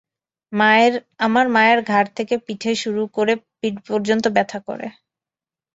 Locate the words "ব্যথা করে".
4.35-4.87